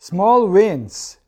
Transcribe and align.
Small 0.00 0.48
wins. 0.48 1.20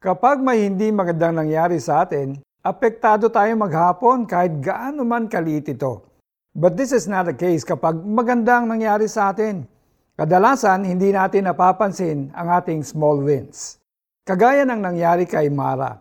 Kapag 0.00 0.40
may 0.40 0.64
hindi 0.64 0.88
magandang 0.88 1.44
nangyari 1.44 1.76
sa 1.76 2.08
atin, 2.08 2.40
apektado 2.64 3.28
tayo 3.28 3.52
maghapon 3.52 4.24
kahit 4.24 4.64
gaano 4.64 5.04
man 5.04 5.28
kaliit 5.28 5.68
ito. 5.68 6.08
But 6.56 6.72
this 6.72 6.96
is 6.96 7.04
not 7.04 7.28
the 7.28 7.36
case 7.36 7.68
kapag 7.68 8.00
magandang 8.00 8.64
nangyari 8.64 9.12
sa 9.12 9.28
atin. 9.28 9.68
Kadalasan, 10.16 10.88
hindi 10.88 11.12
natin 11.12 11.52
napapansin 11.52 12.32
ang 12.32 12.48
ating 12.48 12.80
small 12.80 13.20
wins. 13.20 13.76
Kagaya 14.24 14.64
ng 14.64 14.80
nangyari 14.80 15.28
kay 15.28 15.52
Mara. 15.52 15.92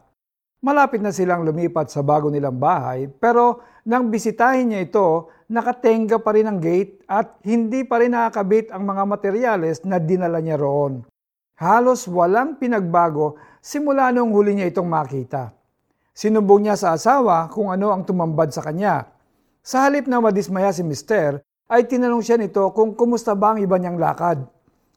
Malapit 0.64 1.04
na 1.04 1.12
silang 1.12 1.44
lumipat 1.44 1.92
sa 1.92 2.08
bago 2.08 2.32
nilang 2.32 2.56
bahay, 2.56 3.12
pero 3.12 3.68
nang 3.84 4.08
bisitahin 4.08 4.72
niya 4.72 4.88
ito, 4.88 5.28
nakatenga 5.52 6.24
pa 6.24 6.32
rin 6.32 6.48
ang 6.48 6.64
gate 6.64 7.04
at 7.04 7.36
hindi 7.44 7.84
pa 7.84 8.00
rin 8.00 8.16
nakakabit 8.16 8.72
ang 8.72 8.88
mga 8.88 9.04
materyales 9.12 9.84
na 9.84 10.00
dinala 10.00 10.40
niya 10.40 10.56
roon. 10.56 11.04
Halos 11.54 12.10
walang 12.10 12.58
pinagbago 12.58 13.38
simula 13.62 14.10
nung 14.10 14.34
huli 14.34 14.58
niya 14.58 14.74
itong 14.74 14.90
makita. 14.90 15.54
Sinumbong 16.14 16.66
niya 16.66 16.78
sa 16.78 16.98
asawa 16.98 17.46
kung 17.54 17.70
ano 17.70 17.94
ang 17.94 18.06
tumambad 18.06 18.50
sa 18.50 18.66
kanya. 18.66 19.10
Sa 19.62 19.86
halip 19.86 20.10
na 20.10 20.18
madismaya 20.18 20.74
si 20.74 20.82
Mister, 20.82 21.42
ay 21.70 21.86
tinanong 21.86 22.26
siya 22.26 22.38
nito 22.42 22.70
kung 22.74 22.98
kumusta 22.98 23.38
ba 23.38 23.54
ang 23.54 23.62
iba 23.62 23.78
niyang 23.78 24.02
lakad. 24.02 24.44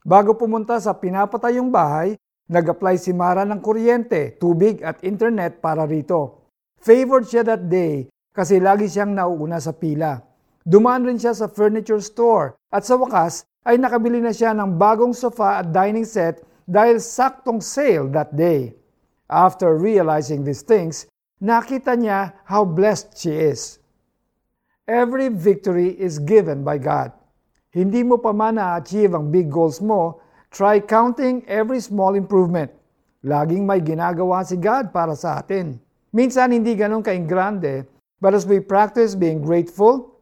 Bago 0.03 0.35
pumunta 0.35 0.77
sa 0.81 0.97
pinapatayong 0.97 1.69
bahay, 1.71 2.17
nag-apply 2.51 2.99
si 2.99 3.13
Mara 3.13 3.45
ng 3.45 3.61
kuryente, 3.63 4.35
tubig 4.35 4.81
at 4.81 5.01
internet 5.05 5.63
para 5.63 5.85
rito. 5.85 6.49
Favored 6.81 7.25
siya 7.29 7.45
that 7.45 7.65
day 7.69 8.09
kasi 8.33 8.61
lagi 8.61 8.89
siyang 8.91 9.13
nauuna 9.13 9.57
sa 9.57 9.73
pila. 9.73 10.26
Dumaan 10.67 11.07
rin 11.07 11.15
siya 11.15 11.31
sa 11.31 11.47
furniture 11.47 12.03
store 12.03 12.59
at 12.75 12.83
sa 12.83 12.99
wakas 12.99 13.47
ay 13.63 13.79
nakabili 13.79 14.19
na 14.19 14.35
siya 14.35 14.51
ng 14.51 14.75
bagong 14.75 15.15
sofa 15.15 15.63
at 15.63 15.71
dining 15.71 16.03
set 16.03 16.43
dahil 16.67 16.99
saktong 16.99 17.63
sale 17.63 18.11
that 18.11 18.35
day. 18.35 18.75
After 19.31 19.79
realizing 19.79 20.43
these 20.43 20.67
things, 20.67 21.07
nakita 21.39 21.95
niya 21.95 22.35
how 22.43 22.67
blessed 22.67 23.15
she 23.15 23.31
is. 23.31 23.79
Every 24.91 25.31
victory 25.31 25.95
is 25.95 26.19
given 26.19 26.67
by 26.67 26.83
God. 26.83 27.15
Hindi 27.71 28.03
mo 28.03 28.19
pa 28.19 28.35
man 28.35 28.59
na-achieve 28.59 29.15
ang 29.15 29.31
big 29.31 29.47
goals 29.47 29.79
mo, 29.79 30.19
try 30.51 30.83
counting 30.83 31.47
every 31.47 31.79
small 31.79 32.19
improvement. 32.19 32.67
Laging 33.23 33.63
may 33.63 33.79
ginagawa 33.79 34.43
si 34.43 34.59
God 34.59 34.91
para 34.91 35.15
sa 35.15 35.39
atin. 35.39 35.79
Minsan 36.11 36.51
hindi 36.51 36.75
ganun 36.75 37.07
kaingrande, 37.07 37.87
but 38.19 38.35
as 38.35 38.43
we 38.43 38.59
practice 38.59 39.15
being 39.15 39.39
grateful, 39.39 40.16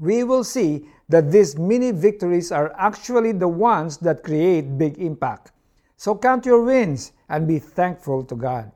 we 0.00 0.24
will 0.24 0.44
see 0.44 0.84
that 1.08 1.32
these 1.32 1.56
mini 1.56 1.92
victories 1.92 2.52
are 2.52 2.74
actually 2.76 3.32
the 3.32 3.48
ones 3.48 3.96
that 4.04 4.20
create 4.20 4.76
big 4.76 4.98
impact. 5.00 5.52
So 5.96 6.12
count 6.12 6.44
your 6.44 6.64
wins 6.64 7.12
and 7.32 7.48
be 7.48 7.58
thankful 7.58 8.24
to 8.28 8.36
God. 8.36 8.68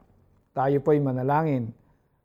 Tayo 0.56 0.80
po'y 0.80 0.98
manalangin. 0.98 1.76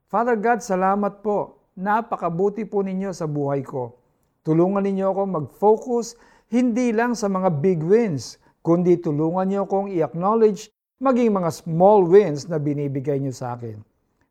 Father 0.08 0.40
God, 0.40 0.64
salamat 0.64 1.20
po. 1.20 1.60
Napakabuti 1.76 2.64
po 2.64 2.80
ninyo 2.80 3.12
sa 3.12 3.28
buhay 3.28 3.60
ko. 3.68 4.00
Tulungan 4.48 4.88
ninyo 4.88 5.12
ako 5.12 5.22
mag-focus 5.28 6.16
hindi 6.48 6.94
lang 6.94 7.18
sa 7.18 7.26
mga 7.26 7.58
big 7.58 7.82
wins, 7.82 8.38
kundi 8.62 9.02
tulungan 9.02 9.50
niyo 9.50 9.66
akong 9.66 9.90
i-acknowledge 9.90 10.70
maging 11.02 11.34
mga 11.34 11.50
small 11.52 12.06
wins 12.06 12.46
na 12.48 12.62
binibigay 12.62 13.18
niyo 13.18 13.34
sa 13.34 13.58
akin. 13.58 13.82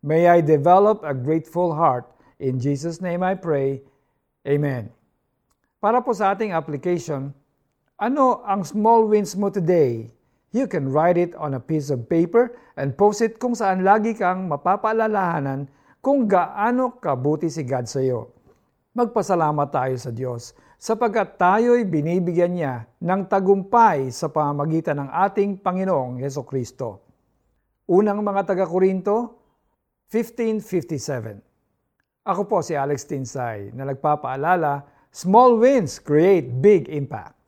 May 0.00 0.30
I 0.30 0.38
develop 0.40 1.02
a 1.02 1.12
grateful 1.12 1.74
heart. 1.74 2.06
In 2.38 2.62
Jesus' 2.62 3.02
name 3.02 3.20
I 3.20 3.34
pray. 3.36 3.82
Amen. 4.44 4.92
Para 5.80 6.04
po 6.04 6.12
sa 6.12 6.36
ating 6.36 6.52
application, 6.52 7.32
ano 7.96 8.44
ang 8.44 8.60
small 8.60 9.08
wins 9.08 9.32
mo 9.32 9.48
today? 9.48 10.12
You 10.52 10.68
can 10.68 10.92
write 10.92 11.16
it 11.16 11.32
on 11.40 11.56
a 11.56 11.62
piece 11.64 11.88
of 11.88 12.04
paper 12.12 12.52
and 12.76 12.92
post 12.92 13.24
it 13.24 13.40
kung 13.40 13.56
saan 13.56 13.82
lagi 13.82 14.12
kang 14.12 14.44
mapapaalalahanan 14.46 15.64
kung 16.04 16.28
gaano 16.28 17.00
kabuti 17.00 17.48
si 17.48 17.64
God 17.64 17.88
sa 17.88 18.04
iyo. 18.04 18.36
Magpasalamat 18.92 19.68
tayo 19.72 19.96
sa 19.96 20.12
Diyos 20.12 20.52
sapagkat 20.76 21.40
tayo'y 21.40 21.88
binibigyan 21.88 22.52
niya 22.52 22.84
ng 23.00 23.24
tagumpay 23.24 24.12
sa 24.12 24.28
pamamagitan 24.28 25.00
ng 25.00 25.10
ating 25.24 25.56
Panginoong 25.64 26.20
Heso 26.20 26.44
Kristo. 26.44 27.00
Unang 27.88 28.20
mga 28.20 28.44
taga-Korinto, 28.52 29.40
1557. 30.12 31.53
Ako 32.24 32.48
po 32.48 32.64
si 32.64 32.72
Alex 32.72 33.04
Tinsay 33.04 33.68
na 33.76 33.84
nagpapaalala 33.84 34.80
Small 35.12 35.60
wins 35.60 36.00
create 36.00 36.48
big 36.64 36.88
impact. 36.88 37.43